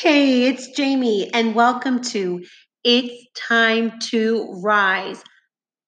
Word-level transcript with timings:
Hey, 0.00 0.44
it's 0.44 0.68
Jamie, 0.68 1.28
and 1.34 1.56
welcome 1.56 2.00
to 2.12 2.44
It's 2.84 3.26
Time 3.34 3.98
to 4.10 4.46
Rise 4.62 5.24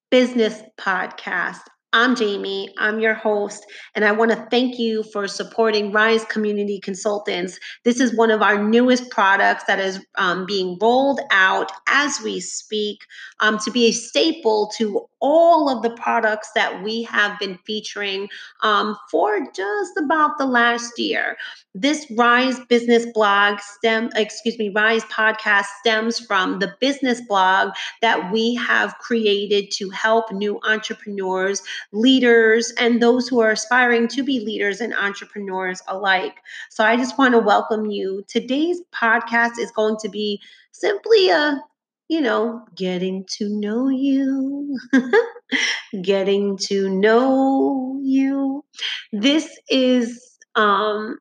Business 0.09 0.61
Podcast. 0.77 1.61
I'm 1.93 2.17
Jamie, 2.17 2.73
I'm 2.77 2.99
your 2.99 3.13
host, 3.13 3.65
and 3.95 4.03
I 4.03 4.11
want 4.11 4.31
to 4.31 4.47
thank 4.51 4.77
you 4.77 5.03
for 5.13 5.29
supporting 5.29 5.93
Rise 5.93 6.25
Community 6.25 6.81
Consultants. 6.81 7.57
This 7.85 8.01
is 8.01 8.13
one 8.17 8.31
of 8.31 8.41
our 8.41 8.61
newest 8.61 9.09
products 9.11 9.63
that 9.67 9.79
is 9.79 10.05
um, 10.17 10.45
being 10.45 10.77
rolled 10.81 11.21
out 11.31 11.71
as 11.87 12.19
we 12.21 12.41
speak 12.41 12.97
um, 13.39 13.59
to 13.59 13.71
be 13.71 13.85
a 13.85 13.91
staple 13.93 14.69
to 14.77 15.07
all 15.21 15.69
of 15.69 15.83
the 15.83 15.91
products 15.91 16.51
that 16.55 16.83
we 16.83 17.03
have 17.03 17.37
been 17.39 17.57
featuring 17.65 18.27
um, 18.63 18.97
for 19.09 19.39
just 19.55 19.91
about 19.97 20.37
the 20.37 20.45
last 20.45 20.97
year. 20.97 21.37
This 21.73 22.05
Rise 22.17 22.59
business 22.67 23.05
blog 23.13 23.59
stem, 23.59 24.09
excuse 24.15 24.57
me, 24.57 24.69
Rise 24.69 25.03
podcast 25.05 25.65
stems 25.79 26.19
from 26.19 26.59
the 26.59 26.75
business 26.81 27.21
blog 27.21 27.71
that 28.01 28.31
we 28.31 28.55
have 28.55 28.97
created 28.97 29.71
to 29.71 29.89
help 29.91 30.31
new 30.31 30.59
entrepreneurs 30.63 31.61
leaders 31.91 32.73
and 32.77 33.01
those 33.01 33.27
who 33.27 33.39
are 33.39 33.51
aspiring 33.51 34.07
to 34.09 34.23
be 34.23 34.39
leaders 34.39 34.81
and 34.81 34.93
entrepreneurs 34.93 35.81
alike. 35.87 36.37
So 36.69 36.83
I 36.83 36.97
just 36.97 37.17
want 37.17 37.33
to 37.33 37.39
welcome 37.39 37.85
you. 37.85 38.23
Today's 38.27 38.81
podcast 38.93 39.59
is 39.59 39.71
going 39.71 39.97
to 40.01 40.09
be 40.09 40.41
simply 40.71 41.29
a 41.29 41.61
you 42.11 42.19
know, 42.19 42.61
getting 42.75 43.23
to 43.37 43.47
know 43.47 43.87
you, 43.87 44.77
getting 46.01 46.57
to 46.57 46.89
know 46.89 47.97
you. 48.03 48.65
This 49.13 49.57
is 49.69 50.21
um, 50.55 51.19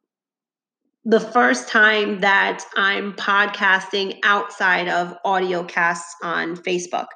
the 1.05 1.21
first 1.21 1.69
time 1.69 2.19
that 2.23 2.65
I'm 2.77 3.13
podcasting 3.13 4.19
outside 4.25 4.89
of 4.89 5.15
audio 5.25 5.63
casts 5.63 6.13
on 6.25 6.57
Facebook. 6.57 7.07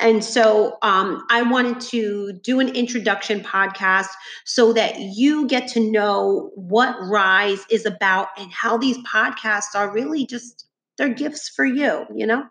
And 0.00 0.24
so 0.24 0.76
um, 0.82 1.24
I 1.30 1.42
wanted 1.42 1.80
to 1.82 2.32
do 2.42 2.58
an 2.58 2.70
introduction 2.70 3.42
podcast 3.42 4.08
so 4.44 4.72
that 4.72 4.98
you 4.98 5.46
get 5.46 5.68
to 5.68 5.92
know 5.92 6.50
what 6.56 6.96
Rise 7.00 7.64
is 7.70 7.86
about 7.86 8.26
and 8.36 8.50
how 8.50 8.76
these 8.76 8.98
podcasts 9.06 9.76
are 9.76 9.92
really 9.92 10.26
just 10.26 10.66
they're 10.98 11.08
gifts 11.08 11.48
for 11.48 11.64
you, 11.64 12.06
you 12.12 12.26
know? 12.26 12.44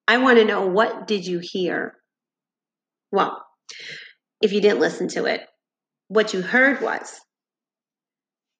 I 0.06 0.18
want 0.18 0.38
to 0.38 0.44
know 0.44 0.66
what 0.66 1.06
did 1.06 1.26
you 1.26 1.38
hear? 1.38 1.94
Well, 3.12 3.44
if 4.40 4.52
you 4.52 4.60
didn't 4.60 4.80
listen 4.80 5.08
to 5.08 5.26
it, 5.26 5.42
what 6.08 6.32
you 6.32 6.40
heard 6.40 6.80
was 6.80 7.20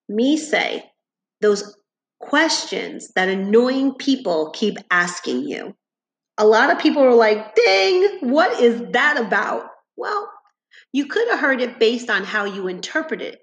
me 0.09 0.37
say 0.37 0.85
those 1.41 1.75
questions 2.21 3.11
that 3.15 3.29
annoying 3.29 3.95
people 3.95 4.51
keep 4.51 4.77
asking 4.91 5.49
you. 5.49 5.75
A 6.37 6.47
lot 6.47 6.71
of 6.71 6.79
people 6.79 7.03
are 7.03 7.15
like, 7.15 7.55
dang, 7.55 8.19
what 8.21 8.61
is 8.61 8.83
that 8.93 9.19
about? 9.19 9.67
Well, 9.97 10.31
you 10.93 11.07
could 11.07 11.29
have 11.29 11.41
heard 11.41 11.61
it 11.61 11.79
based 11.79 12.11
on 12.11 12.25
how 12.25 12.45
you 12.45 12.69
interpret 12.69 13.21
it, 13.21 13.39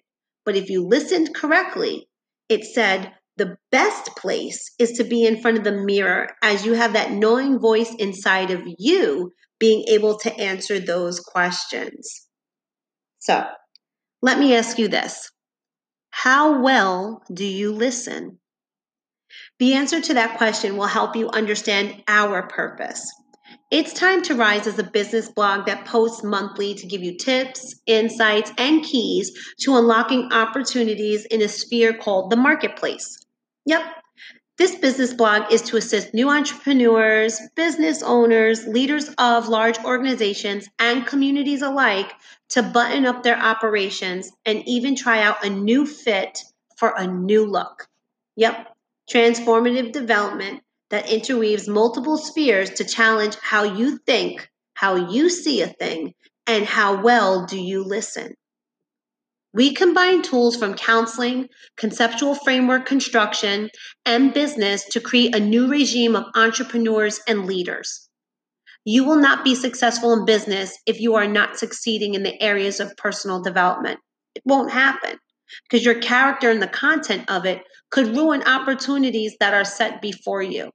but 0.45 0.55
if 0.55 0.69
you 0.69 0.85
listened 0.85 1.33
correctly, 1.35 2.07
it 2.49 2.63
said 2.63 3.13
the 3.37 3.57
best 3.71 4.15
place 4.15 4.73
is 4.79 4.93
to 4.93 5.03
be 5.03 5.25
in 5.25 5.41
front 5.41 5.57
of 5.57 5.63
the 5.63 5.71
mirror 5.71 6.29
as 6.41 6.65
you 6.65 6.73
have 6.73 6.93
that 6.93 7.11
knowing 7.11 7.59
voice 7.59 7.93
inside 7.99 8.51
of 8.51 8.61
you 8.77 9.31
being 9.59 9.85
able 9.87 10.17
to 10.19 10.33
answer 10.35 10.79
those 10.79 11.19
questions. 11.19 12.27
So 13.19 13.45
let 14.21 14.39
me 14.39 14.55
ask 14.55 14.79
you 14.79 14.87
this 14.87 15.31
How 16.11 16.61
well 16.61 17.21
do 17.33 17.45
you 17.45 17.71
listen? 17.71 18.39
The 19.59 19.73
answer 19.73 20.01
to 20.01 20.13
that 20.15 20.37
question 20.37 20.77
will 20.77 20.87
help 20.87 21.15
you 21.15 21.29
understand 21.29 22.03
our 22.07 22.47
purpose. 22.47 23.11
It's 23.77 23.91
time 23.91 24.21
to 24.21 24.35
rise 24.35 24.67
as 24.67 24.79
a 24.79 24.83
business 24.83 25.27
blog 25.27 25.65
that 25.65 25.83
posts 25.83 26.23
monthly 26.23 26.75
to 26.75 26.87
give 26.87 27.03
you 27.03 27.17
tips, 27.17 27.75
insights, 27.85 28.49
and 28.57 28.81
keys 28.81 29.33
to 29.63 29.75
unlocking 29.75 30.31
opportunities 30.31 31.25
in 31.25 31.41
a 31.41 31.49
sphere 31.49 31.91
called 31.93 32.31
the 32.31 32.37
marketplace. 32.37 33.19
Yep, 33.65 33.83
this 34.57 34.75
business 34.75 35.13
blog 35.13 35.51
is 35.51 35.61
to 35.63 35.75
assist 35.75 36.13
new 36.13 36.29
entrepreneurs, 36.29 37.37
business 37.57 38.01
owners, 38.01 38.65
leaders 38.65 39.09
of 39.17 39.49
large 39.49 39.77
organizations, 39.83 40.69
and 40.79 41.05
communities 41.05 41.61
alike 41.61 42.13
to 42.51 42.63
button 42.63 43.05
up 43.05 43.23
their 43.23 43.37
operations 43.37 44.31
and 44.45 44.63
even 44.65 44.95
try 44.95 45.21
out 45.21 45.45
a 45.45 45.49
new 45.49 45.85
fit 45.85 46.39
for 46.77 46.93
a 46.95 47.05
new 47.05 47.45
look. 47.45 47.89
Yep, 48.37 48.73
transformative 49.11 49.91
development 49.91 50.61
that 50.95 51.11
interweaves 51.11 51.67
multiple 51.67 52.15
spheres 52.17 52.69
to 52.69 52.85
challenge 52.85 53.35
how 53.41 53.63
you 53.63 53.97
think, 54.05 54.47
how 54.75 54.95
you 54.95 55.29
see 55.29 55.61
a 55.61 55.67
thing, 55.67 56.13
and 56.47 56.65
how 56.65 57.01
well 57.01 57.45
do 57.45 57.59
you 57.59 57.83
listen. 57.83 58.33
We 59.53 59.73
combine 59.73 60.21
tools 60.21 60.55
from 60.55 60.73
counseling, 60.75 61.49
conceptual 61.75 62.33
framework 62.33 62.85
construction, 62.85 63.69
and 64.05 64.33
business 64.33 64.85
to 64.91 65.01
create 65.01 65.35
a 65.35 65.39
new 65.41 65.67
regime 65.67 66.15
of 66.15 66.27
entrepreneurs 66.33 67.19
and 67.27 67.45
leaders. 67.45 68.07
You 68.85 69.03
will 69.03 69.19
not 69.19 69.43
be 69.43 69.53
successful 69.53 70.13
in 70.13 70.23
business 70.23 70.77
if 70.85 71.01
you 71.01 71.15
are 71.15 71.27
not 71.27 71.59
succeeding 71.59 72.13
in 72.13 72.23
the 72.23 72.41
areas 72.41 72.79
of 72.79 72.95
personal 72.95 73.41
development. 73.41 73.99
It 74.33 74.43
won't 74.45 74.71
happen 74.71 75.19
because 75.69 75.83
your 75.83 75.99
character 75.99 76.49
and 76.49 76.61
the 76.61 76.67
content 76.67 77.29
of 77.29 77.45
it 77.45 77.63
could 77.91 78.15
ruin 78.15 78.43
opportunities 78.43 79.35
that 79.41 79.53
are 79.53 79.65
set 79.65 80.01
before 80.01 80.41
you. 80.41 80.71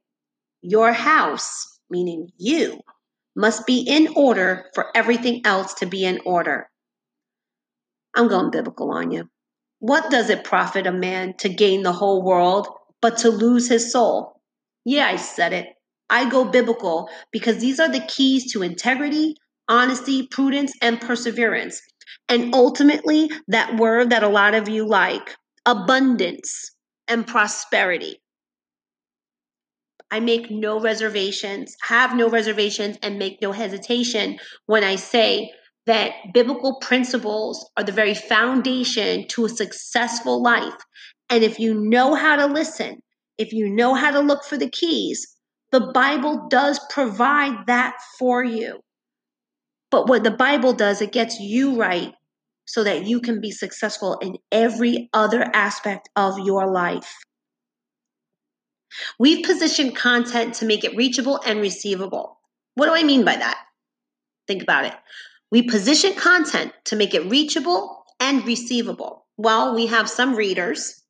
Your 0.61 0.91
house, 0.93 1.79
meaning 1.89 2.29
you, 2.37 2.79
must 3.35 3.65
be 3.65 3.81
in 3.81 4.09
order 4.15 4.65
for 4.73 4.95
everything 4.95 5.41
else 5.45 5.73
to 5.75 5.85
be 5.85 6.03
in 6.05 6.19
order. 6.25 6.69
I'm 8.15 8.27
going 8.27 8.51
biblical 8.51 8.91
on 8.91 9.11
you. 9.11 9.29
What 9.79 10.11
does 10.11 10.29
it 10.29 10.43
profit 10.43 10.85
a 10.85 10.91
man 10.91 11.35
to 11.37 11.49
gain 11.49 11.81
the 11.81 11.93
whole 11.93 12.23
world 12.23 12.67
but 13.01 13.17
to 13.19 13.29
lose 13.29 13.67
his 13.67 13.91
soul? 13.91 14.39
Yeah, 14.85 15.07
I 15.07 15.15
said 15.15 15.53
it. 15.53 15.67
I 16.09 16.29
go 16.29 16.45
biblical 16.45 17.09
because 17.31 17.59
these 17.59 17.79
are 17.79 17.89
the 17.89 18.01
keys 18.01 18.51
to 18.51 18.61
integrity, 18.61 19.35
honesty, 19.67 20.27
prudence, 20.27 20.73
and 20.81 20.99
perseverance. 20.99 21.81
And 22.27 22.53
ultimately, 22.53 23.31
that 23.47 23.77
word 23.77 24.09
that 24.09 24.23
a 24.23 24.27
lot 24.27 24.53
of 24.53 24.67
you 24.67 24.85
like 24.85 25.35
abundance 25.65 26.71
and 27.07 27.25
prosperity. 27.25 28.21
I 30.11 30.19
make 30.19 30.51
no 30.51 30.79
reservations, 30.79 31.75
have 31.83 32.15
no 32.15 32.29
reservations, 32.29 32.97
and 33.01 33.17
make 33.17 33.41
no 33.41 33.53
hesitation 33.53 34.39
when 34.65 34.83
I 34.83 34.97
say 34.97 35.51
that 35.85 36.11
biblical 36.33 36.79
principles 36.81 37.69
are 37.77 37.83
the 37.83 37.91
very 37.91 38.13
foundation 38.13 39.27
to 39.29 39.45
a 39.45 39.49
successful 39.49 40.43
life. 40.43 40.75
And 41.29 41.43
if 41.43 41.59
you 41.59 41.73
know 41.73 42.13
how 42.13 42.35
to 42.35 42.45
listen, 42.45 43.01
if 43.37 43.53
you 43.53 43.69
know 43.69 43.93
how 43.93 44.11
to 44.11 44.19
look 44.19 44.43
for 44.43 44.57
the 44.57 44.69
keys, 44.69 45.25
the 45.71 45.91
Bible 45.93 46.47
does 46.49 46.79
provide 46.89 47.65
that 47.67 47.95
for 48.19 48.43
you. 48.43 48.81
But 49.89 50.07
what 50.07 50.23
the 50.23 50.31
Bible 50.31 50.73
does, 50.73 51.01
it 51.01 51.11
gets 51.11 51.39
you 51.39 51.79
right 51.79 52.13
so 52.65 52.83
that 52.83 53.05
you 53.05 53.21
can 53.21 53.41
be 53.41 53.51
successful 53.51 54.17
in 54.21 54.37
every 54.51 55.09
other 55.13 55.49
aspect 55.53 56.09
of 56.15 56.37
your 56.39 56.71
life. 56.71 57.13
We've 59.19 59.45
positioned 59.45 59.95
content 59.95 60.55
to 60.55 60.65
make 60.65 60.83
it 60.83 60.95
reachable 60.95 61.39
and 61.45 61.59
receivable. 61.59 62.39
What 62.75 62.87
do 62.87 62.93
I 62.93 63.03
mean 63.03 63.25
by 63.25 63.35
that? 63.35 63.59
Think 64.47 64.63
about 64.63 64.85
it. 64.85 64.93
We 65.51 65.63
position 65.63 66.13
content 66.13 66.73
to 66.85 66.95
make 66.95 67.13
it 67.13 67.29
reachable 67.29 68.05
and 68.19 68.45
receivable. 68.45 69.25
Well, 69.37 69.75
we 69.75 69.87
have 69.87 70.09
some 70.09 70.35
readers. 70.35 71.01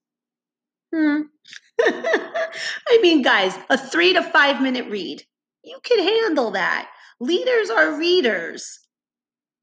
Hmm. 0.93 1.21
I 1.81 2.99
mean, 3.01 3.21
guys, 3.21 3.55
a 3.69 3.77
three 3.77 4.13
to 4.13 4.23
five 4.23 4.61
minute 4.61 4.89
read. 4.89 5.23
You 5.63 5.79
can 5.83 5.99
handle 5.99 6.51
that. 6.51 6.89
Leaders 7.19 7.69
are 7.69 7.97
readers. 7.97 8.79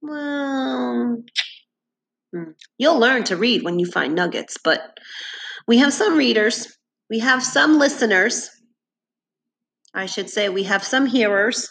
Well, 0.00 1.22
Hmm. 2.34 2.50
You'll 2.76 2.98
learn 2.98 3.24
to 3.24 3.36
read 3.36 3.62
when 3.62 3.78
you 3.78 3.86
find 3.86 4.14
nuggets, 4.14 4.58
but 4.62 4.98
we 5.66 5.78
have 5.78 5.92
some 5.92 6.16
readers, 6.16 6.77
we 7.10 7.20
have 7.20 7.42
some 7.42 7.78
listeners. 7.78 8.50
I 9.94 10.06
should 10.06 10.30
say 10.30 10.48
we 10.48 10.64
have 10.64 10.84
some 10.84 11.06
hearers. 11.06 11.68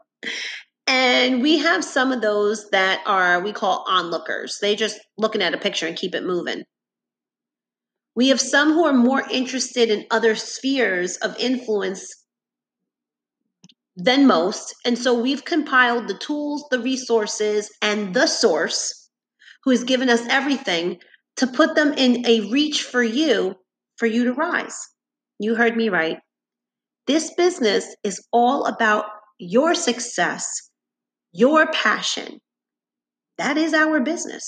and 0.86 1.42
we 1.42 1.58
have 1.58 1.84
some 1.84 2.12
of 2.12 2.20
those 2.20 2.68
that 2.70 3.00
are 3.06 3.40
we 3.40 3.52
call 3.52 3.84
onlookers. 3.88 4.58
They 4.60 4.76
just 4.76 5.00
looking 5.16 5.42
at 5.42 5.54
a 5.54 5.58
picture 5.58 5.86
and 5.86 5.96
keep 5.96 6.14
it 6.14 6.24
moving. 6.24 6.64
We 8.14 8.28
have 8.28 8.40
some 8.40 8.72
who 8.72 8.84
are 8.84 8.92
more 8.92 9.22
interested 9.30 9.90
in 9.90 10.06
other 10.10 10.34
spheres 10.34 11.16
of 11.16 11.38
influence 11.38 12.06
than 13.96 14.26
most. 14.26 14.74
And 14.84 14.98
so 14.98 15.18
we've 15.18 15.44
compiled 15.44 16.08
the 16.08 16.18
tools, 16.18 16.64
the 16.70 16.80
resources, 16.80 17.70
and 17.80 18.14
the 18.14 18.26
source 18.26 19.08
who 19.64 19.70
has 19.70 19.84
given 19.84 20.08
us 20.08 20.26
everything 20.28 20.98
to 21.36 21.46
put 21.46 21.74
them 21.74 21.92
in 21.94 22.26
a 22.26 22.50
reach 22.50 22.82
for 22.82 23.02
you, 23.02 23.56
for 24.02 24.06
you 24.08 24.24
to 24.24 24.32
rise. 24.32 24.76
You 25.38 25.54
heard 25.54 25.76
me 25.76 25.88
right. 25.88 26.16
This 27.06 27.32
business 27.36 27.86
is 28.02 28.20
all 28.32 28.64
about 28.64 29.04
your 29.38 29.76
success, 29.76 30.44
your 31.32 31.70
passion. 31.70 32.40
That 33.38 33.56
is 33.56 33.72
our 33.72 34.00
business. 34.00 34.42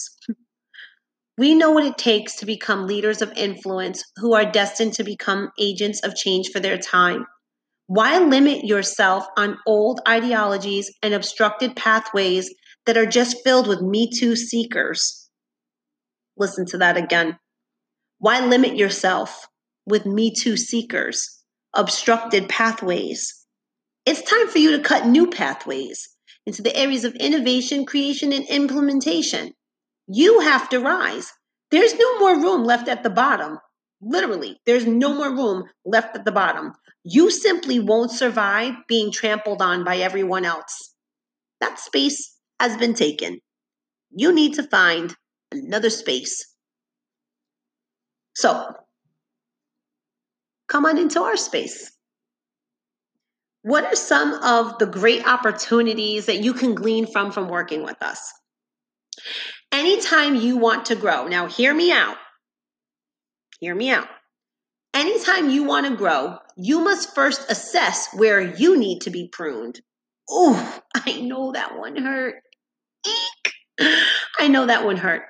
We 1.39 1.55
know 1.55 1.71
what 1.71 1.85
it 1.85 1.97
takes 1.99 2.35
to 2.39 2.47
become 2.47 2.89
leaders 2.89 3.23
of 3.23 3.33
influence 3.37 4.03
who 4.17 4.35
are 4.35 4.45
destined 4.45 4.95
to 4.95 5.05
become 5.05 5.51
agents 5.61 6.01
of 6.03 6.17
change 6.17 6.49
for 6.53 6.59
their 6.59 6.77
time. 6.77 7.25
Why 7.87 8.19
limit 8.19 8.65
yourself 8.65 9.25
on 9.37 9.59
old 9.69 10.01
ideologies 10.09 10.91
and 11.01 11.15
obstructed 11.15 11.77
pathways 11.77 12.53
that 12.87 12.97
are 12.97 13.07
just 13.07 13.37
filled 13.45 13.69
with 13.69 13.83
Me 13.83 14.11
Too 14.11 14.35
seekers? 14.35 15.31
Listen 16.37 16.67
to 16.67 16.79
that 16.79 16.97
again. 16.97 17.39
Why 18.25 18.41
limit 18.41 18.75
yourself 18.75 19.49
with 19.85 20.07
Me 20.07 20.33
Too 20.35 20.57
seekers, 20.57 21.43
obstructed 21.75 22.49
pathways? 22.49 23.45
It's 24.07 24.23
time 24.23 24.49
for 24.49 24.57
you 24.57 24.71
to 24.71 24.83
cut 24.83 25.07
new 25.07 25.29
pathways 25.29 26.09
into 26.47 26.63
the 26.63 26.75
areas 26.75 27.05
of 27.05 27.15
innovation, 27.17 27.85
creation, 27.85 28.33
and 28.33 28.47
implementation. 28.49 29.53
You 30.07 30.41
have 30.41 30.71
to 30.71 30.81
rise. 30.81 31.31
There's 31.71 31.95
no 31.99 32.19
more 32.19 32.41
room 32.41 32.65
left 32.65 32.89
at 32.89 33.03
the 33.03 33.11
bottom. 33.11 33.59
Literally, 34.01 34.59
there's 34.65 34.87
no 34.87 35.13
more 35.13 35.37
room 35.37 35.65
left 35.85 36.17
at 36.17 36.25
the 36.25 36.33
bottom. 36.33 36.73
You 37.05 37.31
simply 37.31 37.79
won't 37.79 38.11
survive 38.11 38.73
being 38.89 39.13
trampled 39.13 39.61
on 39.61 39.85
by 39.85 39.99
everyone 39.99 40.47
else. 40.47 40.95
That 41.61 41.79
space 41.79 42.35
has 42.59 42.75
been 42.79 42.95
taken. 42.95 43.41
You 44.17 44.33
need 44.33 44.55
to 44.55 44.63
find 44.63 45.15
another 45.53 45.91
space. 45.91 46.54
So, 48.35 48.75
come 50.69 50.87
on 50.87 50.99
into 50.99 51.23
our 51.23 51.37
space. 51.37 51.93
What 53.63 53.85
are 53.85 53.97
some 53.97 54.35
of 54.35 54.79
the 54.79 54.87
great 54.87 55.27
opportunities 55.27 56.27
that 56.27 56.43
you 56.43 56.53
can 56.53 56.75
glean 56.75 57.07
from 57.07 57.33
from 57.33 57.49
working 57.49 57.83
with 57.83 57.97
us? 58.03 58.21
Anytime 59.73 60.35
you 60.35 60.59
want 60.59 60.87
to 60.87 60.97
grow, 60.97 61.27
now 61.27 61.47
hear 61.47 61.73
me 61.75 61.91
out. 61.91 62.17
Hear 63.61 63.75
me 63.75 63.91
out. 63.91 64.09
Anytime 64.93 65.51
you 65.51 65.65
want 65.65 65.87
to 65.87 65.97
grow, 65.97 66.39
you 66.57 66.81
must 66.81 67.15
first 67.15 67.51
assess 67.51 68.09
where 68.15 68.41
you 68.41 68.77
need 68.77 69.01
to 69.01 69.11
be 69.11 69.29
pruned. 69.33 69.81
Oh, 70.29 70.81
I 70.95 71.21
know 71.21 71.53
that 71.53 71.79
one 71.79 71.97
hurt. 71.97 72.37
Eek. 73.07 73.53
I 74.39 74.49
know 74.49 74.67
that 74.67 74.85
one 74.85 74.97
hurt. 74.97 75.23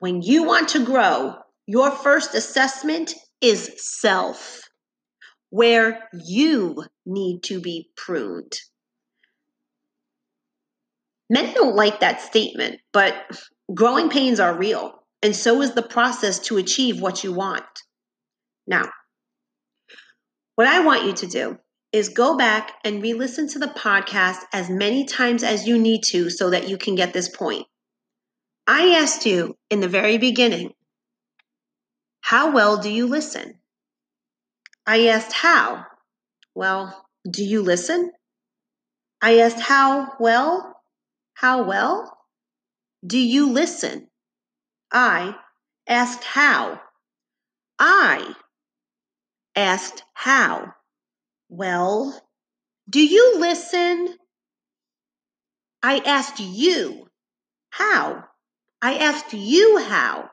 When 0.00 0.22
you 0.22 0.44
want 0.44 0.70
to 0.70 0.84
grow, 0.84 1.34
your 1.66 1.90
first 1.90 2.34
assessment 2.34 3.14
is 3.42 3.70
self, 3.76 4.62
where 5.50 6.08
you 6.14 6.84
need 7.04 7.42
to 7.44 7.60
be 7.60 7.90
pruned. 7.98 8.58
Many 11.28 11.52
don't 11.52 11.76
like 11.76 12.00
that 12.00 12.22
statement, 12.22 12.80
but 12.94 13.14
growing 13.74 14.08
pains 14.08 14.40
are 14.40 14.56
real, 14.56 15.04
and 15.22 15.36
so 15.36 15.60
is 15.60 15.74
the 15.74 15.82
process 15.82 16.38
to 16.46 16.56
achieve 16.56 17.02
what 17.02 17.22
you 17.22 17.34
want. 17.34 17.64
Now, 18.66 18.88
what 20.54 20.66
I 20.66 20.82
want 20.82 21.04
you 21.04 21.12
to 21.12 21.26
do 21.26 21.58
is 21.92 22.08
go 22.08 22.38
back 22.38 22.72
and 22.84 23.02
re 23.02 23.12
listen 23.12 23.48
to 23.48 23.58
the 23.58 23.66
podcast 23.66 24.38
as 24.54 24.70
many 24.70 25.04
times 25.04 25.42
as 25.44 25.66
you 25.66 25.76
need 25.76 26.00
to 26.04 26.30
so 26.30 26.48
that 26.48 26.70
you 26.70 26.78
can 26.78 26.94
get 26.94 27.12
this 27.12 27.28
point. 27.28 27.66
I 28.72 28.90
asked 29.02 29.26
you 29.26 29.56
in 29.68 29.80
the 29.80 29.88
very 29.88 30.16
beginning, 30.16 30.74
how 32.20 32.52
well 32.52 32.76
do 32.76 32.88
you 32.88 33.08
listen? 33.08 33.58
I 34.86 35.08
asked 35.08 35.32
how. 35.32 35.86
Well, 36.54 37.04
do 37.28 37.42
you 37.42 37.62
listen? 37.62 38.12
I 39.20 39.40
asked 39.40 39.58
how 39.58 40.12
well? 40.20 40.80
How 41.34 41.64
well? 41.64 42.16
Do 43.04 43.18
you 43.18 43.50
listen? 43.50 44.06
I 44.92 45.34
asked 45.88 46.22
how. 46.22 46.80
I 47.76 48.36
asked 49.56 50.04
how. 50.14 50.74
Well, 51.48 52.22
do 52.88 53.04
you 53.04 53.34
listen? 53.36 54.16
I 55.82 55.98
asked 56.06 56.38
you 56.38 57.08
how. 57.70 58.29
I 58.82 58.94
asked 58.96 59.32
you 59.32 59.78
how. 59.78 60.30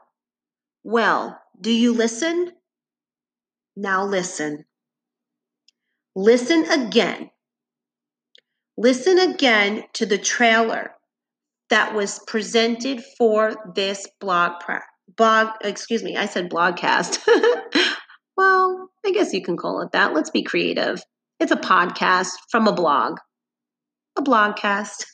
Well, 0.84 1.40
do 1.60 1.72
you 1.72 1.94
listen? 1.94 2.52
Now 3.76 4.06
listen. 4.06 4.66
Listen 6.16 6.66
again. 6.66 7.30
Listen 8.78 9.20
again 9.20 9.84
to 9.94 10.06
the 10.06 10.18
trailer 10.18 10.92
that 11.70 11.94
was 11.94 12.20
presented 12.28 13.04
for 13.18 13.54
this 13.76 14.08
blog 14.20 14.54
blog 15.16 15.50
excuse 15.62 16.04
me 16.04 16.16
i 16.16 16.26
said 16.26 16.50
blogcast 16.50 17.20
well 18.38 18.90
i 19.06 19.12
guess 19.12 19.34
you 19.34 19.42
can 19.42 19.58
call 19.58 19.82
it 19.82 19.92
that 19.92 20.14
let's 20.14 20.30
be 20.30 20.44
creative 20.44 21.02
it's 21.40 21.52
a 21.52 21.58
podcast 21.58 22.30
from 22.52 22.68
a 22.68 22.74
blog 22.74 23.18
a 24.18 24.22
blogcast 24.22 25.06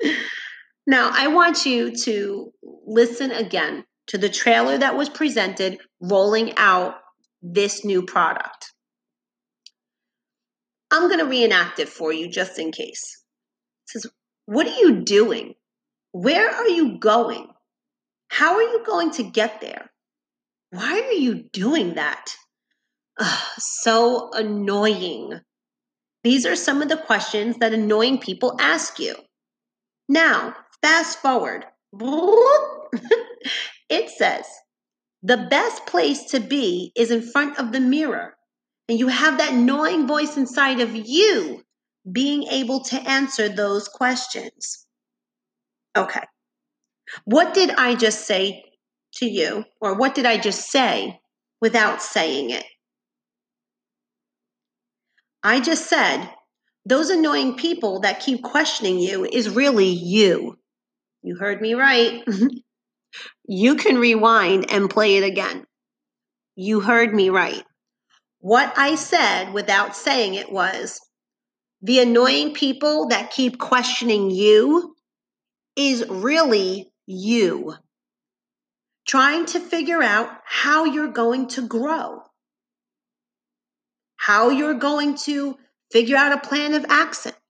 now 0.86 1.10
i 1.12 1.28
want 1.28 1.66
you 1.66 1.94
to 1.94 2.52
listen 2.86 3.30
again 3.30 3.84
to 4.06 4.18
the 4.18 4.28
trailer 4.28 4.76
that 4.78 4.96
was 4.96 5.08
presented 5.08 5.78
rolling 6.00 6.52
out 6.56 6.94
this 7.42 7.84
new 7.84 8.02
product 8.02 8.72
i'm 10.90 11.08
going 11.08 11.18
to 11.18 11.26
reenact 11.26 11.78
it 11.78 11.88
for 11.88 12.12
you 12.12 12.30
just 12.30 12.58
in 12.58 12.72
case 12.72 13.22
it 13.86 13.90
says 13.90 14.06
what 14.46 14.66
are 14.66 14.80
you 14.80 15.00
doing 15.02 15.54
where 16.12 16.50
are 16.50 16.68
you 16.68 16.98
going? 16.98 17.48
How 18.28 18.56
are 18.56 18.62
you 18.62 18.82
going 18.84 19.12
to 19.12 19.22
get 19.22 19.60
there? 19.60 19.90
Why 20.70 21.00
are 21.00 21.12
you 21.12 21.44
doing 21.52 21.94
that? 21.94 22.34
Ugh, 23.18 23.48
so 23.58 24.30
annoying. 24.32 25.40
These 26.24 26.46
are 26.46 26.56
some 26.56 26.82
of 26.82 26.88
the 26.88 26.96
questions 26.96 27.58
that 27.58 27.72
annoying 27.72 28.18
people 28.18 28.56
ask 28.60 28.98
you. 28.98 29.14
Now, 30.08 30.56
fast 30.82 31.18
forward. 31.18 31.66
it 33.90 34.10
says, 34.10 34.46
the 35.22 35.46
best 35.50 35.86
place 35.86 36.24
to 36.30 36.40
be 36.40 36.92
is 36.96 37.10
in 37.10 37.22
front 37.22 37.58
of 37.58 37.72
the 37.72 37.80
mirror. 37.80 38.34
And 38.88 38.98
you 38.98 39.08
have 39.08 39.38
that 39.38 39.52
annoying 39.52 40.06
voice 40.06 40.36
inside 40.36 40.80
of 40.80 40.94
you 40.94 41.62
being 42.10 42.44
able 42.44 42.82
to 42.84 42.96
answer 43.08 43.48
those 43.48 43.86
questions. 43.88 44.86
Okay. 45.96 46.24
What 47.24 47.54
did 47.54 47.70
I 47.70 47.94
just 47.94 48.26
say 48.26 48.64
to 49.16 49.26
you, 49.26 49.64
or 49.80 49.96
what 49.96 50.14
did 50.14 50.24
I 50.24 50.38
just 50.38 50.70
say 50.70 51.20
without 51.60 52.00
saying 52.00 52.50
it? 52.50 52.64
I 55.42 55.60
just 55.60 55.88
said, 55.88 56.28
those 56.86 57.10
annoying 57.10 57.56
people 57.56 58.00
that 58.00 58.20
keep 58.20 58.42
questioning 58.42 58.98
you 58.98 59.24
is 59.24 59.50
really 59.50 59.88
you. 59.88 60.58
You 61.22 61.36
heard 61.36 61.60
me 61.60 61.74
right. 61.74 62.22
you 63.46 63.74
can 63.76 63.98
rewind 63.98 64.70
and 64.70 64.90
play 64.90 65.16
it 65.16 65.24
again. 65.24 65.66
You 66.56 66.80
heard 66.80 67.14
me 67.14 67.30
right. 67.30 67.64
What 68.40 68.72
I 68.76 68.94
said 68.94 69.52
without 69.52 69.94
saying 69.94 70.34
it 70.34 70.50
was 70.50 71.00
the 71.82 72.00
annoying 72.00 72.54
people 72.54 73.08
that 73.08 73.30
keep 73.30 73.58
questioning 73.58 74.30
you 74.30 74.94
is 75.76 76.04
really 76.08 76.90
you 77.06 77.74
trying 79.06 79.46
to 79.46 79.60
figure 79.60 80.02
out 80.02 80.28
how 80.44 80.84
you're 80.84 81.08
going 81.08 81.48
to 81.48 81.66
grow, 81.66 82.22
how 84.16 84.50
you're 84.50 84.74
going 84.74 85.16
to 85.16 85.56
figure 85.90 86.16
out 86.16 86.32
a 86.32 86.48
plan 86.48 86.74
of 86.74 86.86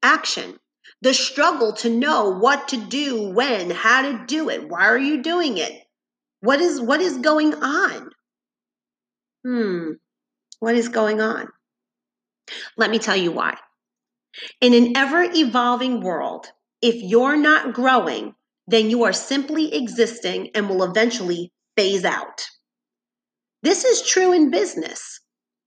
action. 0.02 0.58
The 1.02 1.14
struggle 1.14 1.72
to 1.74 1.90
know 1.90 2.30
what 2.30 2.68
to 2.68 2.76
do, 2.76 3.30
when, 3.30 3.70
how 3.70 4.02
to 4.02 4.24
do 4.26 4.50
it. 4.50 4.68
Why 4.68 4.86
are 4.86 4.98
you 4.98 5.22
doing 5.22 5.58
it? 5.58 5.72
What 6.40 6.60
is 6.60 6.80
what 6.80 7.00
is 7.00 7.18
going 7.18 7.54
on? 7.54 8.10
Hmm. 9.44 9.92
What 10.58 10.74
is 10.74 10.88
going 10.88 11.20
on? 11.20 11.48
Let 12.76 12.90
me 12.90 12.98
tell 12.98 13.16
you 13.16 13.32
why. 13.32 13.56
In 14.60 14.74
an 14.74 14.96
ever 14.96 15.22
evolving 15.22 16.00
world, 16.02 16.52
if 16.82 16.96
you're 16.96 17.36
not 17.36 17.74
growing, 17.74 18.34
then 18.66 18.90
you 18.90 19.04
are 19.04 19.12
simply 19.12 19.74
existing 19.74 20.50
and 20.54 20.68
will 20.68 20.82
eventually 20.82 21.52
phase 21.76 22.04
out. 22.04 22.46
This 23.62 23.84
is 23.84 24.08
true 24.08 24.32
in 24.32 24.50
business. 24.50 25.20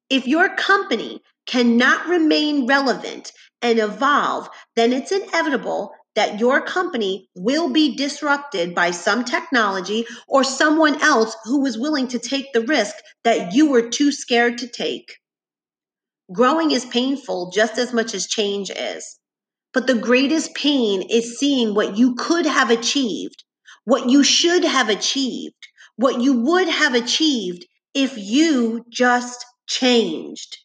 If 0.10 0.28
your 0.28 0.56
company 0.56 1.22
cannot 1.46 2.08
remain 2.08 2.68
relevant 2.68 3.32
and 3.63 3.79
evolve, 3.79 4.50
then 4.75 4.93
it's 4.93 5.12
inevitable 5.12 5.91
that 6.15 6.39
your 6.39 6.62
company 6.62 7.27
will 7.36 7.70
be 7.70 7.96
disrupted 7.96 8.75
by 8.75 8.91
some 8.91 9.25
technology 9.25 10.05
or 10.27 10.43
someone 10.43 11.01
else 11.01 11.36
who 11.46 11.65
is 11.65 11.79
willing 11.79 12.08
to 12.08 12.20
take 12.20 12.53
the 12.53 12.62
risk 12.62 12.96
that 13.24 13.53
you 13.53 13.72
were 13.72 13.89
too 13.89 14.12
scared 14.12 14.60
to 14.60 14.67
take. 14.67 15.15
Growing 16.32 16.72
is 16.72 16.86
painful 16.86 17.51
just 17.51 17.77
as 17.77 17.93
much 17.93 18.13
as 18.13 18.27
change 18.27 18.70
is. 18.70 19.17
But 19.74 19.88
the 19.88 19.96
greatest 19.96 20.53
pain 20.53 21.01
is 21.10 21.39
seeing 21.39 21.74
what 21.74 21.98
you 21.98 22.13
could 22.15 22.46
have 22.46 22.70
achieved, 22.70 23.43
what 23.86 24.10
you 24.10 24.24
should 24.24 24.63
have 24.63 24.89
achieved, 24.89 25.67
what 25.96 26.22
you 26.22 26.34
would 26.41 26.67
have 26.67 26.93
achieved 26.93 27.65
if 27.93 28.17
you 28.17 28.86
just 28.89 29.43
changed. 29.67 30.58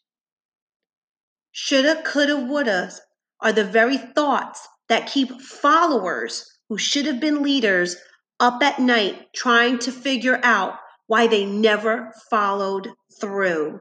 Shoulda, 1.60 2.02
coulda, 2.02 2.36
woulda 2.36 2.92
are 3.40 3.52
the 3.52 3.64
very 3.64 3.96
thoughts 3.98 4.68
that 4.88 5.10
keep 5.10 5.40
followers 5.40 6.48
who 6.68 6.78
should 6.78 7.04
have 7.06 7.18
been 7.18 7.42
leaders 7.42 7.96
up 8.38 8.62
at 8.62 8.78
night 8.78 9.32
trying 9.34 9.80
to 9.80 9.90
figure 9.90 10.38
out 10.44 10.78
why 11.08 11.26
they 11.26 11.44
never 11.44 12.12
followed 12.30 12.90
through. 13.20 13.80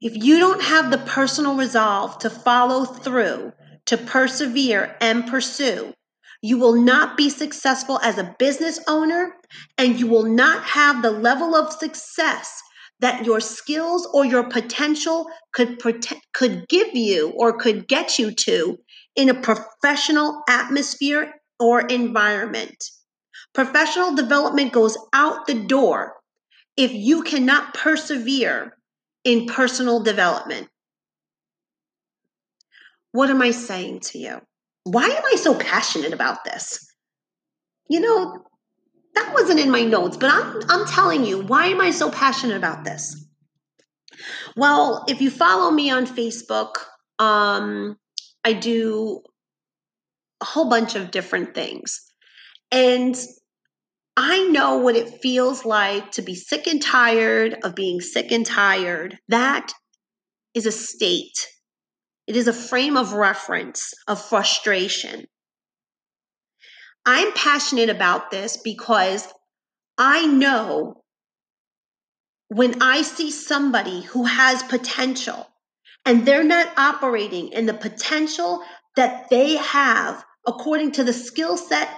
If 0.00 0.16
you 0.16 0.38
don't 0.38 0.62
have 0.62 0.90
the 0.90 0.98
personal 0.98 1.56
resolve 1.56 2.18
to 2.20 2.30
follow 2.30 2.86
through, 2.86 3.52
to 3.84 3.98
persevere 3.98 4.96
and 4.98 5.26
pursue, 5.26 5.92
you 6.40 6.56
will 6.56 6.80
not 6.82 7.18
be 7.18 7.28
successful 7.28 8.00
as 8.02 8.16
a 8.16 8.34
business 8.38 8.80
owner 8.88 9.34
and 9.76 10.00
you 10.00 10.06
will 10.06 10.24
not 10.24 10.64
have 10.64 11.02
the 11.02 11.10
level 11.10 11.54
of 11.54 11.74
success 11.74 12.62
that 13.00 13.24
your 13.24 13.40
skills 13.40 14.06
or 14.12 14.24
your 14.24 14.48
potential 14.48 15.26
could 15.52 15.82
could 16.32 16.68
give 16.68 16.94
you 16.94 17.30
or 17.36 17.58
could 17.58 17.88
get 17.88 18.18
you 18.18 18.32
to 18.32 18.78
in 19.16 19.28
a 19.28 19.34
professional 19.34 20.42
atmosphere 20.48 21.34
or 21.58 21.80
environment. 21.80 22.76
Professional 23.52 24.14
development 24.14 24.72
goes 24.72 24.96
out 25.12 25.46
the 25.46 25.54
door 25.54 26.14
if 26.76 26.92
you 26.92 27.22
cannot 27.22 27.74
persevere 27.74 28.76
in 29.22 29.46
personal 29.46 30.02
development. 30.02 30.68
What 33.12 33.30
am 33.30 33.40
I 33.42 33.52
saying 33.52 34.00
to 34.00 34.18
you? 34.18 34.40
Why 34.82 35.04
am 35.04 35.22
I 35.24 35.36
so 35.36 35.54
passionate 35.54 36.12
about 36.12 36.44
this? 36.44 36.84
You 37.88 38.00
know, 38.00 38.44
that 39.14 39.32
wasn't 39.34 39.60
in 39.60 39.70
my 39.70 39.82
notes, 39.82 40.16
but 40.16 40.30
I'm, 40.30 40.60
I'm 40.68 40.86
telling 40.86 41.24
you, 41.24 41.42
why 41.42 41.66
am 41.66 41.80
I 41.80 41.90
so 41.90 42.10
passionate 42.10 42.56
about 42.56 42.84
this? 42.84 43.24
Well, 44.56 45.04
if 45.08 45.20
you 45.20 45.30
follow 45.30 45.70
me 45.70 45.90
on 45.90 46.06
Facebook, 46.06 46.74
um, 47.18 47.96
I 48.44 48.52
do 48.52 49.22
a 50.40 50.44
whole 50.44 50.68
bunch 50.68 50.94
of 50.94 51.10
different 51.10 51.54
things. 51.54 52.00
And 52.70 53.16
I 54.16 54.46
know 54.48 54.78
what 54.78 54.96
it 54.96 55.20
feels 55.20 55.64
like 55.64 56.12
to 56.12 56.22
be 56.22 56.34
sick 56.34 56.66
and 56.66 56.80
tired 56.80 57.56
of 57.64 57.74
being 57.74 58.00
sick 58.00 58.30
and 58.30 58.46
tired. 58.46 59.18
That 59.28 59.72
is 60.54 60.66
a 60.66 60.72
state, 60.72 61.48
it 62.26 62.36
is 62.36 62.48
a 62.48 62.52
frame 62.52 62.96
of 62.96 63.12
reference 63.12 63.92
of 64.06 64.24
frustration. 64.24 65.26
I'm 67.06 67.32
passionate 67.32 67.90
about 67.90 68.30
this 68.30 68.56
because 68.56 69.28
I 69.98 70.26
know 70.26 71.02
when 72.48 72.82
I 72.82 73.02
see 73.02 73.30
somebody 73.30 74.02
who 74.02 74.24
has 74.24 74.62
potential 74.62 75.46
and 76.04 76.26
they're 76.26 76.44
not 76.44 76.72
operating 76.76 77.48
in 77.48 77.66
the 77.66 77.74
potential 77.74 78.62
that 78.96 79.28
they 79.30 79.56
have 79.56 80.24
according 80.46 80.92
to 80.92 81.04
the 81.04 81.12
skill 81.12 81.56
set 81.56 81.88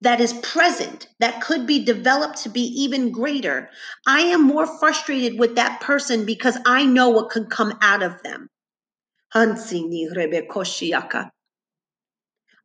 that 0.00 0.20
is 0.20 0.32
present, 0.32 1.08
that 1.18 1.40
could 1.40 1.66
be 1.66 1.84
developed 1.84 2.42
to 2.42 2.48
be 2.48 2.62
even 2.82 3.10
greater, 3.10 3.68
I 4.06 4.20
am 4.20 4.42
more 4.42 4.66
frustrated 4.78 5.38
with 5.38 5.56
that 5.56 5.80
person 5.80 6.24
because 6.24 6.56
I 6.64 6.84
know 6.84 7.08
what 7.08 7.30
could 7.30 7.50
come 7.50 7.76
out 7.82 8.02
of 8.02 8.22
them. 8.22 8.48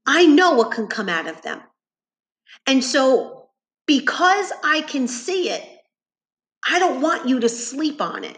I 0.05 0.25
know 0.25 0.53
what 0.53 0.72
can 0.72 0.88
come 0.88 1.10
out 1.10 1.27
of 1.27 1.41
them. 1.41 1.62
And 2.67 2.83
so, 2.83 3.50
because 3.86 4.51
I 4.63 4.81
can 4.81 5.07
see 5.07 5.50
it, 5.50 5.67
I 6.67 6.79
don't 6.79 7.01
want 7.01 7.27
you 7.27 7.39
to 7.41 7.50
sleep 7.50 8.01
on 8.01 8.24
it. 8.24 8.38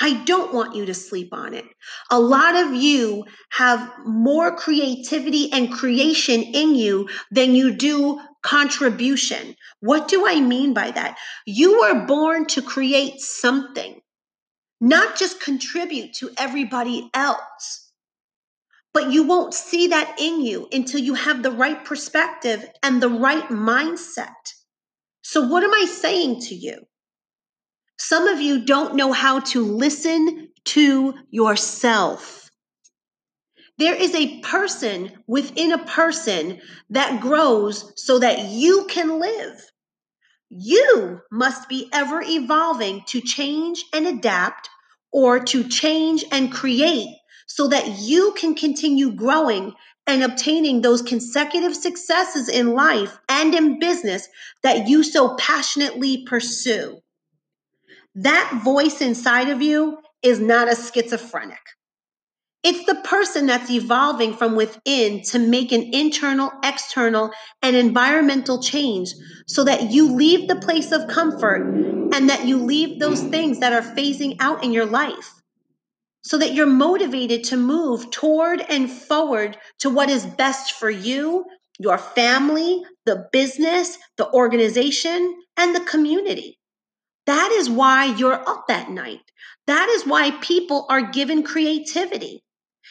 I 0.00 0.24
don't 0.24 0.52
want 0.52 0.74
you 0.74 0.86
to 0.86 0.94
sleep 0.94 1.32
on 1.32 1.54
it. 1.54 1.64
A 2.10 2.18
lot 2.18 2.56
of 2.56 2.74
you 2.74 3.24
have 3.50 3.92
more 4.04 4.56
creativity 4.56 5.52
and 5.52 5.72
creation 5.72 6.42
in 6.42 6.74
you 6.74 7.08
than 7.30 7.54
you 7.54 7.74
do 7.74 8.20
contribution. 8.42 9.54
What 9.80 10.08
do 10.08 10.26
I 10.26 10.40
mean 10.40 10.74
by 10.74 10.90
that? 10.90 11.18
You 11.46 11.80
were 11.80 12.06
born 12.06 12.46
to 12.46 12.62
create 12.62 13.20
something, 13.20 14.00
not 14.80 15.16
just 15.16 15.40
contribute 15.40 16.14
to 16.14 16.30
everybody 16.36 17.08
else. 17.14 17.81
But 18.94 19.10
you 19.10 19.22
won't 19.22 19.54
see 19.54 19.88
that 19.88 20.16
in 20.18 20.42
you 20.42 20.68
until 20.70 21.00
you 21.00 21.14
have 21.14 21.42
the 21.42 21.50
right 21.50 21.82
perspective 21.84 22.64
and 22.82 23.02
the 23.02 23.08
right 23.08 23.48
mindset. 23.48 24.52
So, 25.22 25.46
what 25.46 25.64
am 25.64 25.72
I 25.72 25.86
saying 25.86 26.40
to 26.42 26.54
you? 26.54 26.86
Some 27.98 28.28
of 28.28 28.40
you 28.40 28.64
don't 28.64 28.96
know 28.96 29.12
how 29.12 29.40
to 29.40 29.64
listen 29.64 30.48
to 30.64 31.14
yourself. 31.30 32.50
There 33.78 33.94
is 33.94 34.14
a 34.14 34.40
person 34.40 35.12
within 35.26 35.72
a 35.72 35.84
person 35.84 36.60
that 36.90 37.20
grows 37.20 37.92
so 37.96 38.18
that 38.18 38.48
you 38.50 38.86
can 38.88 39.18
live. 39.18 39.60
You 40.50 41.20
must 41.30 41.68
be 41.68 41.88
ever 41.92 42.22
evolving 42.22 43.04
to 43.06 43.20
change 43.22 43.84
and 43.94 44.06
adapt 44.06 44.68
or 45.10 45.40
to 45.40 45.68
change 45.68 46.24
and 46.30 46.52
create 46.52 47.08
so 47.46 47.68
that 47.68 48.00
you 48.00 48.32
can 48.38 48.54
continue 48.54 49.12
growing 49.12 49.74
and 50.06 50.22
obtaining 50.22 50.80
those 50.80 51.02
consecutive 51.02 51.76
successes 51.76 52.48
in 52.48 52.74
life 52.74 53.18
and 53.28 53.54
in 53.54 53.78
business 53.78 54.28
that 54.62 54.88
you 54.88 55.02
so 55.02 55.36
passionately 55.36 56.24
pursue. 56.26 56.98
That 58.16 58.60
voice 58.64 59.00
inside 59.00 59.48
of 59.48 59.62
you 59.62 59.98
is 60.22 60.40
not 60.40 60.70
a 60.70 60.76
schizophrenic. 60.76 61.60
It's 62.62 62.84
the 62.86 62.94
person 62.94 63.46
that's 63.46 63.70
evolving 63.70 64.34
from 64.34 64.54
within 64.54 65.22
to 65.22 65.38
make 65.40 65.72
an 65.72 65.92
internal, 65.94 66.52
external, 66.62 67.32
and 67.60 67.74
environmental 67.74 68.62
change 68.62 69.10
so 69.48 69.64
that 69.64 69.90
you 69.90 70.12
leave 70.12 70.46
the 70.46 70.56
place 70.56 70.92
of 70.92 71.08
comfort 71.08 71.62
and 72.14 72.30
that 72.30 72.46
you 72.46 72.58
leave 72.58 73.00
those 73.00 73.20
things 73.20 73.58
that 73.60 73.72
are 73.72 73.82
phasing 73.96 74.36
out 74.38 74.62
in 74.62 74.72
your 74.72 74.86
life 74.86 75.41
so 76.22 76.38
that 76.38 76.54
you're 76.54 76.66
motivated 76.66 77.44
to 77.44 77.56
move 77.56 78.10
toward 78.10 78.60
and 78.60 78.90
forward 78.90 79.56
to 79.80 79.90
what 79.90 80.08
is 80.08 80.24
best 80.24 80.74
for 80.74 80.90
you, 80.90 81.44
your 81.78 81.98
family, 81.98 82.82
the 83.06 83.28
business, 83.32 83.98
the 84.16 84.30
organization, 84.32 85.36
and 85.56 85.74
the 85.74 85.80
community. 85.80 86.58
That 87.26 87.52
is 87.52 87.68
why 87.68 88.06
you're 88.06 88.48
up 88.48 88.64
at 88.68 88.90
night. 88.90 89.20
That 89.66 89.88
is 89.88 90.06
why 90.06 90.32
people 90.40 90.86
are 90.88 91.10
given 91.10 91.42
creativity. 91.42 92.42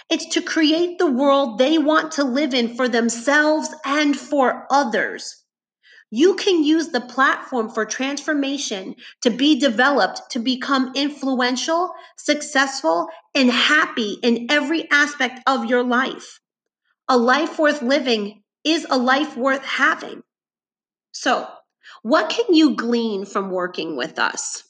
It's 0.09 0.27
to 0.33 0.41
create 0.41 0.97
the 0.97 1.11
world 1.11 1.57
they 1.57 1.77
want 1.77 2.13
to 2.13 2.23
live 2.23 2.53
in 2.53 2.75
for 2.75 2.87
themselves 2.87 3.69
and 3.85 4.17
for 4.17 4.67
others. 4.69 5.40
You 6.13 6.35
can 6.35 6.61
use 6.61 6.89
the 6.89 6.99
platform 6.99 7.69
for 7.69 7.85
transformation 7.85 8.97
to 9.21 9.29
be 9.29 9.59
developed 9.59 10.31
to 10.31 10.39
become 10.39 10.91
influential, 10.93 11.93
successful, 12.17 13.07
and 13.33 13.49
happy 13.49 14.17
in 14.21 14.47
every 14.49 14.91
aspect 14.91 15.39
of 15.47 15.65
your 15.65 15.83
life. 15.83 16.41
A 17.07 17.17
life 17.17 17.57
worth 17.57 17.81
living 17.81 18.43
is 18.65 18.85
a 18.89 18.97
life 18.97 19.37
worth 19.37 19.63
having. 19.63 20.21
So, 21.13 21.47
what 22.03 22.29
can 22.29 22.53
you 22.53 22.75
glean 22.75 23.25
from 23.25 23.49
working 23.49 23.95
with 23.95 24.19
us? 24.19 24.63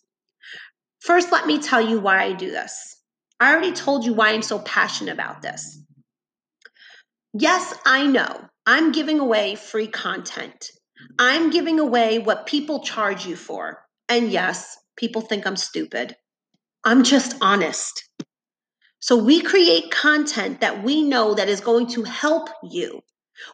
First, 1.00 1.32
let 1.32 1.48
me 1.48 1.58
tell 1.58 1.82
you 1.82 2.00
why 2.00 2.24
I 2.24 2.34
do 2.34 2.52
this. 2.52 2.98
I 3.40 3.52
already 3.52 3.72
told 3.72 4.06
you 4.06 4.14
why 4.14 4.30
I'm 4.30 4.44
so 4.44 4.60
passionate 4.60 5.14
about 5.14 5.42
this. 5.42 5.80
Yes, 7.34 7.74
I 7.84 8.06
know 8.06 8.46
I'm 8.68 8.92
giving 8.92 9.20
away 9.20 9.56
free 9.56 9.88
content. 9.88 10.70
I'm 11.20 11.50
giving 11.50 11.80
away 11.80 12.20
what 12.20 12.46
people 12.46 12.80
charge 12.82 13.26
you 13.26 13.36
for. 13.36 13.84
And 14.10 14.32
yes, 14.32 14.78
people 14.98 15.22
think 15.22 15.46
I'm 15.46 15.56
stupid. 15.56 16.16
I'm 16.84 17.04
just 17.04 17.36
honest. 17.42 18.04
So 19.00 19.18
we 19.18 19.42
create 19.42 19.92
content 19.92 20.62
that 20.62 20.84
we 20.84 21.04
know 21.04 21.34
that 21.34 21.50
is 21.50 21.62
going 21.62 21.88
to 21.88 22.04
help 22.04 22.50
you. 22.64 23.02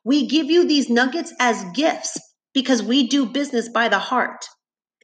We 0.04 0.27
give 0.27 0.48
you 0.48 0.68
these 0.68 0.89
nuggets 0.89 1.34
as 1.39 1.63
gifts 1.74 2.18
because 2.54 2.84
we 2.84 3.08
do 3.08 3.25
business 3.25 3.70
by 3.70 3.88
the 3.88 4.00
heart. 4.00 4.46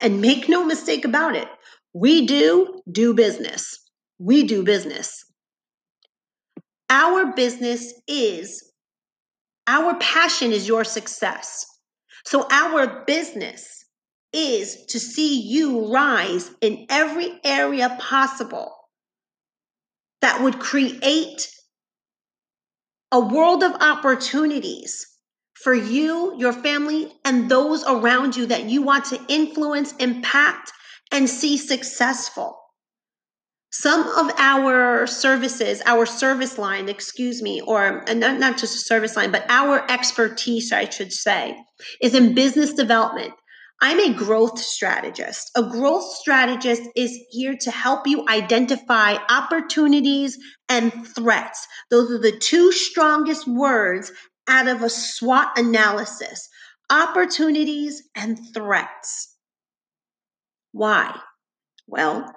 And 0.01 0.19
make 0.21 0.49
no 0.49 0.65
mistake 0.65 1.05
about 1.05 1.35
it, 1.35 1.47
we 1.93 2.25
do 2.25 2.81
do 2.91 3.13
business. 3.13 3.79
We 4.19 4.43
do 4.43 4.63
business. 4.63 5.23
Our 6.89 7.33
business 7.33 7.93
is, 8.07 8.69
our 9.67 9.97
passion 9.99 10.51
is 10.51 10.67
your 10.67 10.83
success. 10.83 11.65
So 12.25 12.47
our 12.49 13.03
business 13.05 13.85
is 14.31 14.85
to 14.87 14.99
see 14.99 15.41
you 15.41 15.93
rise 15.93 16.49
in 16.61 16.87
every 16.89 17.39
area 17.43 17.95
possible 17.99 18.73
that 20.21 20.41
would 20.41 20.59
create 20.59 21.49
a 23.11 23.19
world 23.19 23.61
of 23.61 23.73
opportunities 23.73 25.05
for 25.53 25.73
you, 25.73 26.35
your 26.37 26.53
family, 26.53 27.11
and 27.23 27.49
those 27.49 27.83
around 27.83 28.35
you 28.35 28.47
that 28.47 28.65
you 28.65 28.81
want 28.81 29.05
to 29.05 29.21
influence, 29.27 29.93
impact, 29.97 30.71
and 31.11 31.29
see 31.29 31.57
successful. 31.57 32.62
Some 33.75 34.07
of 34.07 34.31
our 34.37 35.07
services, 35.07 35.81
our 35.87 36.05
service 36.05 36.59
line, 36.59 36.89
excuse 36.89 37.41
me, 37.41 37.59
or 37.61 38.03
not, 38.13 38.39
not 38.39 38.59
just 38.59 38.75
a 38.75 38.79
service 38.79 39.15
line, 39.15 39.31
but 39.31 39.45
our 39.49 39.83
expertise, 39.89 40.71
I 40.71 40.87
should 40.87 41.11
say, 41.11 41.57
is 41.99 42.13
in 42.13 42.35
business 42.35 42.73
development. 42.73 43.33
I'm 43.81 43.99
a 43.99 44.13
growth 44.13 44.59
strategist. 44.59 45.49
A 45.57 45.63
growth 45.63 46.03
strategist 46.03 46.83
is 46.95 47.17
here 47.31 47.55
to 47.61 47.71
help 47.71 48.05
you 48.05 48.23
identify 48.29 49.15
opportunities 49.27 50.37
and 50.69 50.93
threats. 51.07 51.67
Those 51.89 52.11
are 52.11 52.19
the 52.19 52.37
two 52.37 52.71
strongest 52.71 53.47
words 53.47 54.11
out 54.47 54.67
of 54.67 54.83
a 54.83 54.89
SWOT 54.89 55.57
analysis 55.57 56.47
opportunities 56.91 58.03
and 58.15 58.37
threats. 58.53 59.35
Why? 60.73 61.19
Well, 61.87 62.31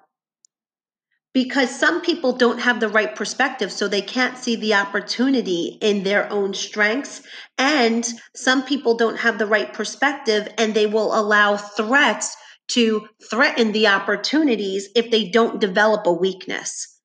because 1.37 1.69
some 1.69 2.01
people 2.01 2.33
don't 2.33 2.61
have 2.61 2.81
the 2.81 2.89
right 2.89 3.15
perspective, 3.15 3.71
so 3.71 3.87
they 3.87 4.01
can't 4.01 4.39
see 4.39 4.57
the 4.57 4.73
opportunity 4.73 5.77
in 5.83 6.03
their 6.03 6.33
own 6.33 6.55
strengths. 6.55 7.21
And 7.59 8.09
some 8.35 8.65
people 8.65 8.97
don't 8.97 9.19
have 9.19 9.37
the 9.39 9.45
right 9.45 9.71
perspective 9.71 10.49
and 10.57 10.73
they 10.73 10.87
will 10.87 11.15
allow 11.15 11.59
threats 11.59 12.35
to 12.69 13.07
threaten 13.31 13.73
the 13.73 13.87
opportunities 13.87 14.89
if 14.97 15.11
they 15.11 15.29
don't 15.29 15.61
develop 15.61 16.07
a 16.07 16.13
weakness. 16.15 17.03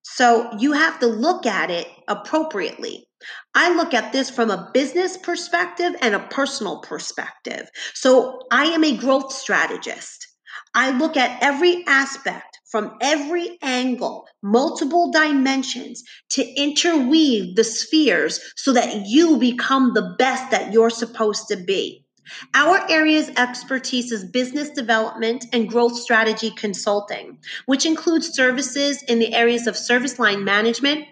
So 0.00 0.50
you 0.58 0.72
have 0.72 1.00
to 1.00 1.06
look 1.06 1.44
at 1.44 1.70
it 1.70 1.86
appropriately. 2.08 3.06
I 3.54 3.74
look 3.74 3.92
at 3.92 4.12
this 4.14 4.30
from 4.30 4.50
a 4.50 4.70
business 4.72 5.18
perspective 5.18 5.96
and 6.00 6.14
a 6.14 6.26
personal 6.30 6.80
perspective. 6.80 7.68
So 7.92 8.40
I 8.50 8.64
am 8.64 8.84
a 8.84 8.96
growth 8.96 9.34
strategist. 9.34 10.27
I 10.74 10.96
look 10.98 11.16
at 11.16 11.42
every 11.42 11.84
aspect 11.86 12.58
from 12.70 12.96
every 13.00 13.58
angle, 13.62 14.26
multiple 14.42 15.10
dimensions 15.10 16.02
to 16.30 16.44
interweave 16.60 17.56
the 17.56 17.64
spheres 17.64 18.40
so 18.56 18.72
that 18.74 19.06
you 19.06 19.38
become 19.38 19.94
the 19.94 20.14
best 20.18 20.50
that 20.50 20.72
you're 20.72 20.90
supposed 20.90 21.48
to 21.48 21.56
be. 21.56 22.04
Our 22.52 22.88
area's 22.90 23.30
expertise 23.30 24.12
is 24.12 24.24
business 24.24 24.68
development 24.70 25.46
and 25.52 25.68
growth 25.68 25.96
strategy 25.96 26.50
consulting, 26.50 27.38
which 27.64 27.86
includes 27.86 28.34
services 28.34 29.02
in 29.04 29.18
the 29.18 29.34
areas 29.34 29.66
of 29.66 29.76
service 29.76 30.18
line 30.18 30.44
management, 30.44 31.06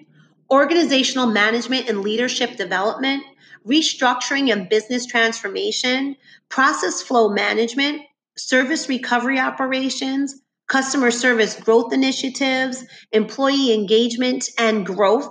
organizational 0.50 1.26
management 1.26 1.88
and 1.88 2.02
leadership 2.02 2.56
development, 2.56 3.22
restructuring 3.66 4.52
and 4.52 4.68
business 4.68 5.06
transformation, 5.06 6.16
process 6.50 7.02
flow 7.02 7.30
management, 7.30 8.02
service 8.36 8.88
recovery 8.88 9.38
operations, 9.38 10.40
customer 10.68 11.10
service 11.10 11.58
growth 11.58 11.92
initiatives, 11.92 12.84
employee 13.12 13.72
engagement 13.72 14.48
and 14.58 14.84
growth, 14.84 15.30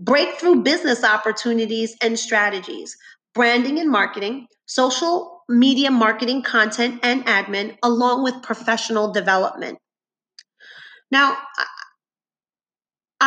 breakthrough 0.00 0.62
business 0.62 1.04
opportunities 1.04 1.96
and 2.02 2.18
strategies, 2.18 2.96
branding 3.34 3.78
and 3.78 3.90
marketing, 3.90 4.46
social 4.66 5.44
media 5.48 5.90
marketing 5.90 6.42
content 6.42 7.00
and 7.02 7.24
admin, 7.26 7.76
along 7.82 8.22
with 8.22 8.42
professional 8.42 9.12
development. 9.12 9.78
Now, 11.10 11.36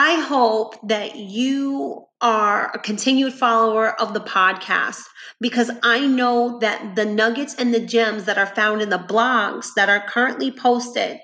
I 0.02 0.14
hope 0.22 0.78
that 0.88 1.18
you 1.18 2.06
are 2.22 2.72
a 2.74 2.80
continued 2.80 3.34
follower 3.34 4.00
of 4.00 4.14
the 4.14 4.22
podcast 4.22 5.02
because 5.42 5.70
I 5.84 6.08
know 6.08 6.58
that 6.60 6.96
the 6.96 7.04
nuggets 7.04 7.54
and 7.56 7.74
the 7.74 7.82
gems 7.82 8.24
that 8.24 8.38
are 8.38 8.46
found 8.46 8.82
in 8.82 8.92
the 8.92 8.98
blogs 8.98 9.74
that 9.76 9.90
are 9.90 10.08
currently 10.08 10.52
posted 10.52 11.20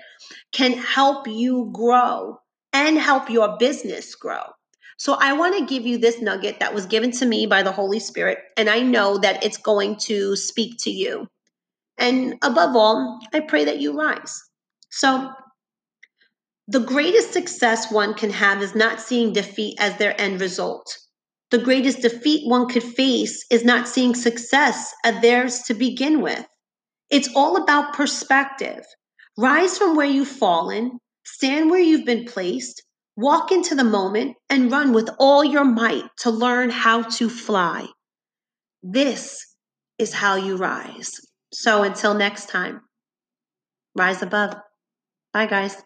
can 0.51 0.73
help 0.73 1.25
you 1.25 1.69
grow 1.71 2.37
and 2.73 2.97
help 2.97 3.29
your 3.29 3.55
business 3.57 4.13
grow. 4.13 4.43
So 4.97 5.13
I 5.21 5.31
want 5.31 5.57
to 5.57 5.73
give 5.73 5.85
you 5.85 5.97
this 5.97 6.21
nugget 6.21 6.59
that 6.59 6.73
was 6.73 6.85
given 6.85 7.11
to 7.11 7.25
me 7.25 7.45
by 7.45 7.63
the 7.63 7.71
Holy 7.71 7.99
Spirit, 7.99 8.39
and 8.57 8.69
I 8.69 8.81
know 8.81 9.17
that 9.19 9.41
it's 9.41 9.55
going 9.55 9.95
to 9.99 10.35
speak 10.35 10.79
to 10.79 10.91
you. 10.91 11.29
And 11.97 12.33
above 12.41 12.75
all, 12.75 13.21
I 13.33 13.39
pray 13.39 13.63
that 13.63 13.79
you 13.79 13.97
rise. 13.97 14.43
So 14.89 15.31
the 16.67 16.79
greatest 16.79 17.31
success 17.31 17.91
one 17.91 18.13
can 18.15 18.31
have 18.31 18.61
is 18.61 18.73
not 18.73 18.99
seeing 18.99 19.33
defeat 19.33 19.75
as 19.79 19.97
their 19.97 20.19
end 20.19 20.41
result. 20.41 20.97
The 21.51 21.59
greatest 21.59 22.01
defeat 22.01 22.49
one 22.49 22.67
could 22.67 22.83
face 22.83 23.45
is 23.51 23.63
not 23.63 23.87
seeing 23.87 24.15
success 24.15 24.93
as 25.03 25.21
theirs 25.21 25.61
to 25.63 25.75
begin 25.75 26.21
with. 26.21 26.45
It's 27.11 27.29
all 27.35 27.57
about 27.57 27.93
perspective. 27.93 28.83
Rise 29.37 29.77
from 29.77 29.95
where 29.95 30.07
you've 30.07 30.27
fallen, 30.27 30.99
stand 31.23 31.69
where 31.69 31.79
you've 31.79 32.05
been 32.05 32.25
placed, 32.25 32.81
walk 33.15 33.51
into 33.51 33.75
the 33.75 33.83
moment, 33.83 34.35
and 34.49 34.71
run 34.71 34.91
with 34.91 35.09
all 35.19 35.43
your 35.43 35.65
might 35.65 36.05
to 36.19 36.31
learn 36.31 36.71
how 36.71 37.03
to 37.03 37.29
fly. 37.29 37.85
This 38.81 39.45
is 39.99 40.13
how 40.13 40.35
you 40.35 40.57
rise. 40.57 41.11
So 41.53 41.83
until 41.83 42.15
next 42.15 42.49
time, 42.49 42.81
rise 43.95 44.23
above. 44.23 44.55
Bye, 45.31 45.45
guys. 45.45 45.81